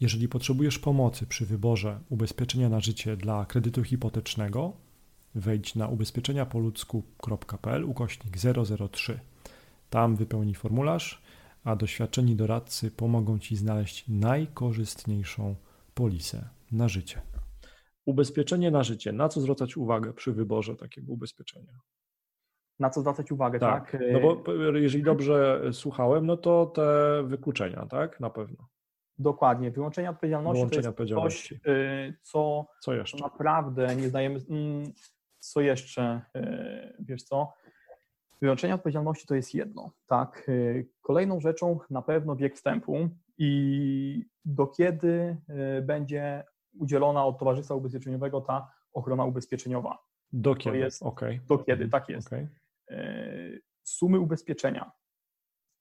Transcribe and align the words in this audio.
Jeżeli 0.00 0.28
potrzebujesz 0.28 0.78
pomocy 0.78 1.26
przy 1.26 1.46
wyborze 1.46 2.00
ubezpieczenia 2.08 2.68
na 2.68 2.80
życie 2.80 3.16
dla 3.16 3.46
kredytu 3.46 3.84
hipotecznego, 3.84 4.72
wejdź 5.34 5.74
na 5.74 5.88
ubezpieczeniapoludzku.pl 5.88 7.84
ukośnik 7.84 8.36
003. 8.92 9.20
Tam 9.90 10.16
wypełnij 10.16 10.54
formularz, 10.54 11.22
a 11.64 11.76
doświadczeni 11.76 12.36
doradcy 12.36 12.90
pomogą 12.90 13.38
Ci 13.38 13.56
znaleźć 13.56 14.08
najkorzystniejszą 14.08 15.54
polisę 15.94 16.48
na 16.72 16.88
życie. 16.88 17.20
Ubezpieczenie 18.04 18.70
na 18.70 18.82
życie. 18.82 19.12
Na 19.12 19.28
co 19.28 19.40
zwracać 19.40 19.76
uwagę 19.76 20.12
przy 20.12 20.32
wyborze 20.32 20.76
takiego 20.76 21.12
ubezpieczenia? 21.12 21.78
Na 22.78 22.90
co 22.90 23.00
zwracać 23.00 23.32
uwagę, 23.32 23.58
tak? 23.58 23.92
tak? 23.92 24.00
No 24.12 24.20
bo 24.20 24.52
jeżeli 24.54 25.04
dobrze 25.04 25.62
słuchałem, 25.72 26.26
no 26.26 26.36
to 26.36 26.66
te 26.66 27.22
wykluczenia, 27.26 27.86
tak? 27.86 28.20
Na 28.20 28.30
pewno. 28.30 28.68
Dokładnie. 29.18 29.70
Wyłączenie 29.70 30.10
odpowiedzialności 30.10 30.58
Wyłączenie 30.58 30.82
to 30.82 30.88
odpowiedzialności. 30.88 31.60
coś, 31.60 31.74
y, 31.74 32.14
co, 32.22 32.66
co 32.80 32.94
jeszcze? 32.94 33.18
naprawdę 33.18 33.96
nie 33.96 34.08
zdajemy. 34.08 34.40
Mm, 34.50 34.92
co 35.38 35.60
jeszcze? 35.60 36.20
Y, 36.36 36.96
wiesz 37.00 37.22
co? 37.22 37.52
Wyłączenie 38.42 38.74
odpowiedzialności 38.74 39.26
to 39.26 39.34
jest 39.34 39.54
jedno, 39.54 39.90
tak? 40.06 40.48
Y, 40.48 40.88
kolejną 41.00 41.40
rzeczą 41.40 41.78
na 41.90 42.02
pewno 42.02 42.36
wiek 42.36 42.56
wstępu 42.56 43.08
i 43.38 44.24
do 44.44 44.66
kiedy 44.66 45.36
będzie 45.82 46.44
udzielona 46.80 47.24
od 47.24 47.38
Towarzystwa 47.38 47.74
Ubezpieczeniowego 47.74 48.40
ta 48.40 48.70
ochrona 48.92 49.24
ubezpieczeniowa. 49.24 49.98
Do 50.32 50.54
kiedy? 50.54 50.78
Jest, 50.78 51.02
okay. 51.02 51.40
Do 51.48 51.58
kiedy, 51.58 51.88
tak 51.88 52.08
jest. 52.08 52.26
Okay. 52.26 52.48
Sumy 53.82 54.18
ubezpieczenia 54.18 54.92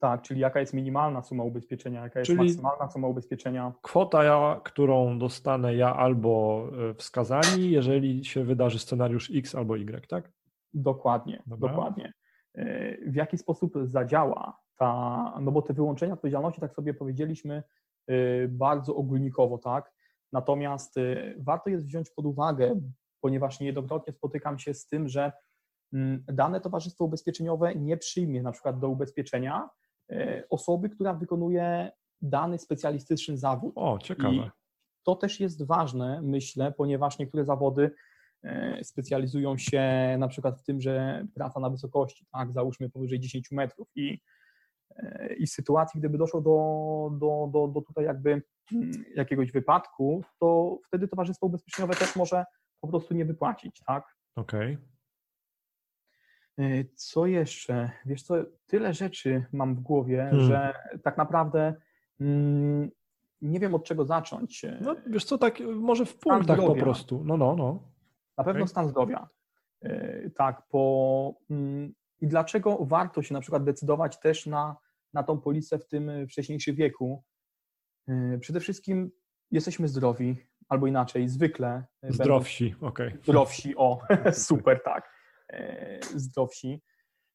tak, 0.00 0.22
czyli 0.22 0.40
jaka 0.40 0.60
jest 0.60 0.74
minimalna 0.74 1.22
suma 1.22 1.44
ubezpieczenia, 1.44 2.02
jaka 2.02 2.18
jest 2.18 2.26
czyli 2.26 2.38
maksymalna 2.38 2.90
suma 2.90 3.08
ubezpieczenia. 3.08 3.72
Kwota, 3.82 4.24
ja, 4.24 4.60
którą 4.64 5.18
dostanę 5.18 5.74
ja 5.74 5.96
albo 5.96 6.64
e, 6.90 6.94
wskazani, 6.94 7.70
jeżeli 7.70 8.24
się 8.24 8.44
wydarzy 8.44 8.78
scenariusz 8.78 9.30
X 9.34 9.54
albo 9.54 9.76
Y, 9.76 10.08
tak? 10.08 10.32
Dokładnie, 10.74 11.42
Dobra. 11.46 11.68
dokładnie. 11.68 12.12
E, 12.54 12.96
w 13.10 13.14
jaki 13.14 13.38
sposób 13.38 13.72
zadziała 13.82 14.58
ta, 14.76 15.34
no 15.40 15.52
bo 15.52 15.62
te 15.62 15.74
wyłączenia 15.74 16.12
odpowiedzialności, 16.12 16.60
tak 16.60 16.74
sobie 16.74 16.94
powiedzieliśmy, 16.94 17.62
e, 18.06 18.48
bardzo 18.48 18.94
ogólnikowo, 18.94 19.58
tak? 19.58 19.92
Natomiast 20.32 20.94
warto 21.38 21.70
jest 21.70 21.86
wziąć 21.86 22.10
pod 22.10 22.26
uwagę, 22.26 22.80
ponieważ 23.20 23.60
niejednokrotnie 23.60 24.12
spotykam 24.12 24.58
się 24.58 24.74
z 24.74 24.86
tym, 24.86 25.08
że 25.08 25.32
mm, 25.92 26.24
dane 26.28 26.60
towarzystwo 26.60 27.04
ubezpieczeniowe 27.04 27.74
nie 27.74 27.96
przyjmie 27.96 28.42
na 28.42 28.52
przykład 28.52 28.78
do 28.78 28.88
ubezpieczenia 28.88 29.68
osoby, 30.50 30.88
która 30.88 31.14
wykonuje 31.14 31.90
dany 32.22 32.58
specjalistyczny 32.58 33.38
zawód. 33.38 33.72
O, 33.76 33.98
ciekawe. 33.98 34.34
I 34.34 34.50
to 35.02 35.14
też 35.14 35.40
jest 35.40 35.66
ważne, 35.66 36.22
myślę, 36.22 36.72
ponieważ 36.72 37.18
niektóre 37.18 37.44
zawody 37.44 37.90
e, 38.42 38.84
specjalizują 38.84 39.58
się 39.58 40.16
na 40.18 40.28
przykład 40.28 40.60
w 40.60 40.62
tym, 40.62 40.80
że 40.80 41.24
praca 41.34 41.60
na 41.60 41.70
wysokości, 41.70 42.26
tak, 42.32 42.52
załóżmy 42.52 42.90
powyżej 42.90 43.20
10 43.20 43.50
metrów 43.50 43.88
i, 43.94 44.20
e, 44.96 45.34
i 45.34 45.46
sytuacji, 45.46 46.00
gdyby 46.00 46.18
doszło 46.18 46.40
do, 46.40 47.10
do, 47.18 47.50
do, 47.52 47.68
do 47.68 47.80
tutaj 47.80 48.04
jakby 48.04 48.42
mm, 48.72 48.90
jakiegoś 49.16 49.52
wypadku, 49.52 50.24
to 50.40 50.78
wtedy 50.86 51.08
Towarzystwo 51.08 51.46
Ubezpieczeniowe 51.46 51.94
też 51.94 52.16
może 52.16 52.44
po 52.80 52.88
prostu 52.88 53.14
nie 53.14 53.24
wypłacić, 53.24 53.82
tak? 53.86 54.04
Okej. 54.36 54.74
Okay. 54.74 54.89
E, 56.58 56.84
co 56.94 57.26
jeszcze? 57.26 57.90
Wiesz 58.06 58.22
co, 58.22 58.34
tyle 58.66 58.94
rzeczy 58.94 59.44
mam 59.52 59.74
w 59.74 59.80
głowie, 59.80 60.28
hmm. 60.30 60.46
że 60.46 60.74
tak 61.02 61.18
naprawdę 61.18 61.74
mm, 62.20 62.90
nie 63.42 63.60
wiem 63.60 63.74
od 63.74 63.84
czego 63.84 64.04
zacząć. 64.04 64.66
No 64.80 64.96
wiesz 65.06 65.24
co, 65.24 65.38
tak 65.38 65.60
może 65.60 66.06
w 66.06 66.18
punktach 66.18 66.58
po 66.58 66.74
prostu. 66.74 67.24
No, 67.24 67.36
no, 67.36 67.56
no. 67.56 67.82
Na 68.38 68.44
pewno 68.44 68.60
okay. 68.60 68.68
stan 68.68 68.88
zdrowia. 68.88 69.28
E, 69.82 70.30
tak, 70.30 70.62
po... 70.68 71.34
Mm, 71.50 71.94
I 72.20 72.28
dlaczego 72.28 72.78
warto 72.80 73.22
się 73.22 73.34
na 73.34 73.40
przykład 73.40 73.64
decydować 73.64 74.20
też 74.20 74.46
na, 74.46 74.76
na 75.12 75.22
tą 75.22 75.40
polisę 75.40 75.78
w 75.78 75.86
tym 75.86 76.26
wcześniejszym 76.28 76.74
wieku? 76.76 77.24
E, 78.08 78.38
przede 78.38 78.60
wszystkim 78.60 79.10
jesteśmy 79.50 79.88
zdrowi, 79.88 80.36
albo 80.68 80.86
inaczej, 80.86 81.28
zwykle. 81.28 81.84
Zdrowsi, 82.02 82.74
okej. 82.80 83.08
Okay. 83.08 83.20
Zdrowsi, 83.22 83.76
o, 83.76 84.00
super, 84.32 84.82
tak 84.84 85.19
E, 85.19 85.19
zdrowsi. 86.14 86.82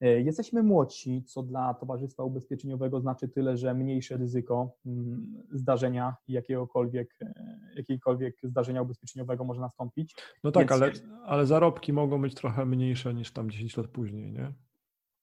E, 0.00 0.20
jesteśmy 0.20 0.62
młodsi, 0.62 1.22
co 1.24 1.42
dla 1.42 1.74
Towarzystwa 1.74 2.24
Ubezpieczeniowego 2.24 3.00
znaczy 3.00 3.28
tyle, 3.28 3.56
że 3.56 3.74
mniejsze 3.74 4.16
ryzyko 4.16 4.76
mm, 4.86 5.42
zdarzenia 5.52 6.16
jakiegokolwiek, 6.28 7.16
e, 7.20 7.60
jakiegokolwiek 7.76 8.36
zdarzenia 8.42 8.82
ubezpieczeniowego 8.82 9.44
może 9.44 9.60
nastąpić. 9.60 10.16
No 10.44 10.52
tak, 10.52 10.72
ale, 10.72 10.92
ale 11.24 11.46
zarobki 11.46 11.92
mogą 11.92 12.22
być 12.22 12.34
trochę 12.34 12.66
mniejsze 12.66 13.14
niż 13.14 13.32
tam 13.32 13.50
10 13.50 13.76
lat 13.76 13.88
później, 13.88 14.32
nie? 14.32 14.52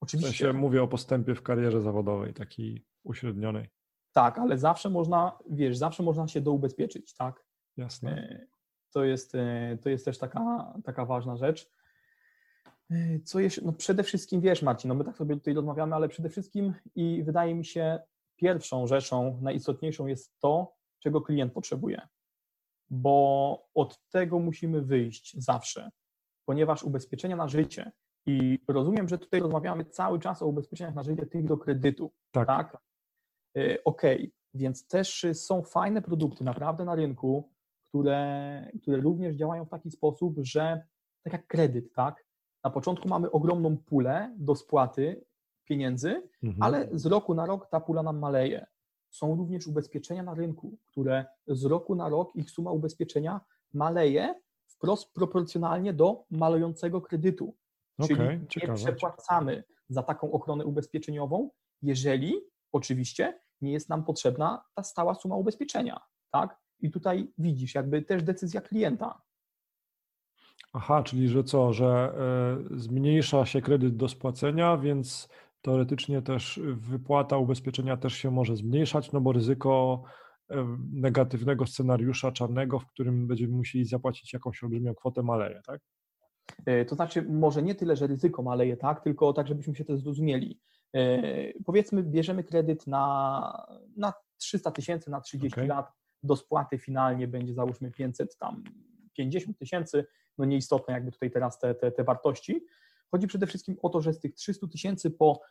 Oczywiście. 0.02 0.34
W 0.34 0.38
sensie 0.38 0.54
mówię 0.54 0.84
o 0.84 0.88
postępie 0.88 1.36
w 1.36 1.44
karierze 1.44 1.82
zawodowej, 1.82 2.34
takiej 2.34 2.86
uśrednionej. 3.04 3.70
Tak, 4.14 4.38
ale 4.40 4.58
zawsze 4.58 4.90
można, 4.90 5.40
wiesz, 5.50 5.78
zawsze 5.78 6.04
można 6.04 6.28
się 6.28 6.42
doubezpieczyć, 6.42 7.14
tak? 7.14 7.46
Jasne. 7.78 8.46
To 8.94 9.04
jest, 9.04 9.34
to 9.82 9.90
jest 9.90 10.06
też 10.06 10.18
taka, 10.18 10.74
taka 10.84 11.06
ważna 11.06 11.38
rzecz. 11.38 11.70
Co 13.24 13.40
jeszcze? 13.40 13.62
No 13.66 13.74
przede 13.74 14.04
wszystkim 14.04 14.42
wiesz, 14.42 14.62
Marcin, 14.62 14.90
no 14.90 14.96
my 14.96 15.04
tak 15.04 15.18
sobie 15.18 15.36
tutaj 15.36 15.54
rozmawiamy, 15.54 15.96
ale 15.96 16.10
przede 16.10 16.30
wszystkim 16.30 16.74
i 16.96 17.24
wydaje 17.24 17.56
mi 17.56 17.66
się 17.66 18.00
pierwszą 18.36 18.88
rzeczą, 18.88 19.40
najistotniejszą 19.42 20.08
jest 20.08 20.40
to, 20.40 20.76
czego 21.00 21.22
klient 21.22 21.54
potrzebuje. 21.54 22.02
Bo 22.90 23.68
od 23.74 24.10
tego 24.10 24.40
musimy 24.40 24.82
wyjść 24.82 25.36
zawsze, 25.38 25.90
ponieważ 26.46 26.84
ubezpieczenia 26.84 27.36
na 27.36 27.48
życie 27.48 27.92
i 28.26 28.60
rozumiem, 28.68 29.08
że 29.08 29.18
tutaj 29.18 29.40
rozmawiamy 29.40 29.86
cały 29.86 30.20
czas 30.20 30.42
o 30.42 30.48
ubezpieczeniach 30.48 30.96
na 30.96 31.04
życie 31.04 31.26
tych 31.26 31.46
do 31.46 31.58
kredytu. 31.58 32.12
Tak. 32.32 32.48
tak? 32.48 32.78
E, 33.58 33.84
okej, 33.84 34.18
okay. 34.18 34.32
więc 34.54 34.88
też 34.88 35.26
są 35.34 35.64
fajne 35.64 36.02
produkty 36.02 36.44
naprawdę 36.44 36.86
na 36.86 36.96
rynku, 36.96 37.52
które, 37.90 38.72
które 38.82 38.98
również 38.98 39.36
działają 39.36 39.66
w 39.66 39.70
taki 39.70 39.92
sposób, 39.92 40.36
że 40.38 40.82
tak 41.24 41.34
jak 41.34 41.48
kredyt, 41.48 41.94
tak? 41.94 42.27
Na 42.64 42.70
początku 42.70 43.08
mamy 43.08 43.32
ogromną 43.32 43.78
pulę 43.78 44.36
do 44.38 44.56
spłaty 44.56 45.26
pieniędzy, 45.66 46.30
mhm. 46.44 46.64
ale 46.64 46.90
z 46.92 47.06
roku 47.06 47.34
na 47.34 47.46
rok 47.46 47.70
ta 47.70 47.80
pula 47.80 48.04
nam 48.04 48.20
maleje. 48.20 48.66
Są 49.10 49.36
również 49.36 49.68
ubezpieczenia 49.68 50.24
na 50.24 50.34
rynku, 50.34 50.78
które 50.86 51.26
z 51.48 51.66
roku 51.66 51.96
na 51.96 52.10
rok 52.10 52.36
ich 52.36 52.52
suma 52.52 52.72
ubezpieczenia 52.72 53.42
maleje 53.74 54.36
wprost 54.68 55.14
proporcjonalnie 55.14 55.94
do 55.94 56.24
malejącego 56.32 57.02
kredytu. 57.02 57.56
Okay, 58.00 58.18
Czyli 58.18 58.48
ciekawe. 58.48 58.74
nie 58.74 58.86
przepłacamy 58.86 59.64
za 59.90 60.04
taką 60.04 60.32
ochronę 60.32 60.66
ubezpieczeniową, 60.66 61.50
jeżeli 61.82 62.34
oczywiście 62.72 63.40
nie 63.62 63.72
jest 63.72 63.90
nam 63.90 64.04
potrzebna 64.04 64.64
ta 64.76 64.84
stała 64.84 65.16
suma 65.16 65.36
ubezpieczenia. 65.36 66.00
Tak? 66.32 66.58
I 66.80 66.92
tutaj 66.92 67.34
widzisz, 67.38 67.76
jakby 67.76 68.02
też 68.02 68.24
decyzja 68.24 68.62
klienta. 68.62 69.22
Aha, 70.74 71.04
czyli 71.04 71.30
że 71.30 71.44
co, 71.44 71.74
że 71.74 71.86
e, 71.86 72.80
zmniejsza 72.80 73.46
się 73.46 73.62
kredyt 73.62 73.96
do 73.96 74.10
spłacenia, 74.10 74.78
więc 74.78 75.30
teoretycznie 75.62 76.22
też 76.22 76.60
wypłata 76.66 77.38
ubezpieczenia 77.38 77.98
też 77.98 78.14
się 78.14 78.32
może 78.32 78.56
zmniejszać, 78.56 79.12
no 79.12 79.22
bo 79.22 79.32
ryzyko 79.32 80.04
e, 80.50 80.78
negatywnego 80.94 81.66
scenariusza 81.66 82.32
czarnego, 82.32 82.80
w 82.80 82.88
którym 82.88 83.28
będziemy 83.28 83.54
musieli 83.54 83.86
zapłacić 83.86 84.34
jakąś 84.34 84.64
olbrzymią 84.64 84.96
kwotę 84.96 85.24
maleje, 85.24 85.62
tak? 85.66 85.82
E, 86.66 86.86
to 86.86 86.96
znaczy, 86.96 87.22
może 87.22 87.64
nie 87.64 87.76
tyle, 87.76 87.96
że 87.96 88.08
ryzyko 88.08 88.44
maleje, 88.44 88.78
tak, 88.78 89.04
tylko 89.04 89.34
tak, 89.34 89.48
żebyśmy 89.48 89.76
się 89.76 89.86
to 89.86 89.98
zrozumieli. 89.98 90.60
Powiedzmy, 91.66 92.04
bierzemy 92.04 92.44
kredyt 92.44 92.88
na, 92.88 93.68
na 93.98 94.14
300 94.38 94.72
tysięcy 94.72 95.12
na 95.12 95.22
30 95.22 95.54
okay. 95.54 95.68
lat, 95.68 95.92
do 96.24 96.36
spłaty 96.36 96.78
finalnie 96.78 97.28
będzie 97.28 97.54
załóżmy 97.54 97.92
500 97.92 98.38
tam 98.38 98.64
50 99.18 99.58
tysięcy, 99.58 100.06
no 100.38 100.46
nieistotne 100.46 100.94
jakby 100.94 101.12
tutaj 101.12 101.32
teraz 101.32 101.60
te, 101.60 101.76
te, 101.76 101.92
te 101.92 102.04
wartości. 102.04 102.66
Chodzi 103.12 103.28
przede 103.28 103.48
wszystkim 103.48 103.78
o 103.82 103.90
to, 103.90 104.02
że 104.02 104.14
z 104.14 104.20
tych 104.20 104.34
300 104.36 104.68
tysięcy 104.68 105.12
po 105.12 105.42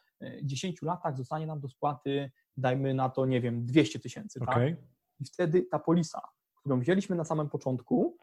10 0.42 0.82
e, 0.82 0.86
latach 0.86 1.16
zostanie 1.16 1.46
nam 1.46 1.60
do 1.60 1.68
spłaty, 1.68 2.30
dajmy 2.56 2.94
na 2.94 3.08
to, 3.08 3.26
nie 3.26 3.40
wiem, 3.40 3.66
200 3.66 3.98
tysięcy. 3.98 4.40
Okay. 4.40 4.70
Tak? 4.70 4.84
I 5.20 5.24
wtedy 5.24 5.62
ta 5.62 5.78
polisa, 5.78 6.20
którą 6.56 6.80
wzięliśmy 6.80 7.16
na 7.16 7.24
samym 7.24 7.48
początku, 7.48 8.16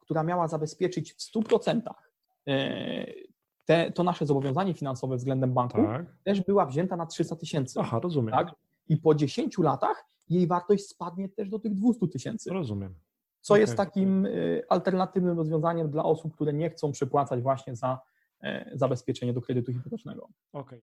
która 0.00 0.22
miała 0.22 0.48
zabezpieczyć 0.48 1.12
w 1.12 1.18
100% 1.18 1.80
e, 2.48 3.06
te, 3.64 3.92
to 3.92 4.02
nasze 4.02 4.26
zobowiązanie 4.26 4.74
finansowe 4.74 5.16
względem 5.16 5.52
banku, 5.52 5.82
tak. 5.82 6.06
też 6.24 6.40
była 6.40 6.66
wzięta 6.66 6.96
na 6.96 7.06
300 7.06 7.36
tysięcy. 7.36 7.80
Aha, 7.80 8.00
rozumiem. 8.02 8.34
Tak? 8.34 8.54
I 8.88 8.96
po 8.96 9.14
10 9.14 9.58
latach 9.58 10.04
jej 10.28 10.46
wartość 10.46 10.86
spadnie 10.86 11.28
też 11.28 11.48
do 11.48 11.58
tych 11.58 11.74
200 11.74 12.08
tysięcy. 12.08 12.50
Rozumiem 12.50 12.94
co 13.42 13.54
okay. 13.54 13.60
jest 13.60 13.76
takim 13.76 14.26
y, 14.26 14.62
alternatywnym 14.68 15.36
rozwiązaniem 15.36 15.90
dla 15.90 16.04
osób, 16.04 16.34
które 16.34 16.52
nie 16.52 16.70
chcą 16.70 16.92
przepłacać 16.92 17.42
właśnie 17.42 17.76
za 17.76 18.00
e, 18.42 18.70
zabezpieczenie 18.74 19.32
do 19.32 19.40
kredytu 19.40 19.72
hipotecznego. 19.72 20.28
Okay. 20.52 20.80